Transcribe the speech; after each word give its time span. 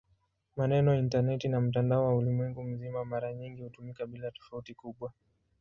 Maneno 0.55 0.95
"intaneti" 0.95 1.47
na 1.49 1.61
"mtandao 1.61 2.05
wa 2.05 2.15
ulimwengu 2.15 2.63
mzima" 2.63 3.05
mara 3.05 3.33
nyingi 3.33 3.61
hutumika 3.61 4.05
bila 4.07 4.31
tofauti 4.31 4.73
kubwa. 4.75 5.11